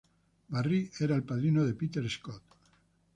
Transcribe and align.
Barrie 0.53 0.89
era 0.99 1.15
el 1.15 1.21
padrino 1.23 1.63
de 1.63 1.75
Peter 1.75 2.09
Scott. 2.09 2.41